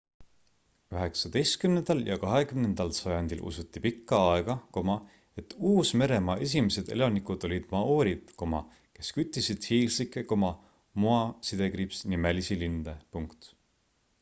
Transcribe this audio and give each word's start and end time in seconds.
üheksateistkümnendal 0.99 1.99
ja 2.07 2.15
kahekümnendal 2.23 2.93
sajandil 2.99 3.43
usuti 3.51 3.81
pikka 3.83 4.21
aega 4.29 4.55
et 5.43 5.53
uus-meremaa 5.73 6.37
esimesed 6.47 6.89
elanikud 6.97 7.45
olid 7.51 7.69
maoorid 7.75 8.33
kes 8.61 9.13
küttisid 9.19 9.69
hiiglaslikke 9.75 10.25
moa-nimelisi 11.05 12.59
linde 12.65 12.97